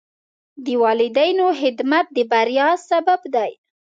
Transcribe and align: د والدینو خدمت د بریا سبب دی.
د 0.65 0.67
والدینو 0.83 1.47
خدمت 1.61 2.05
د 2.15 2.17
بریا 2.31 2.69
سبب 2.89 3.21
دی. 3.35 3.51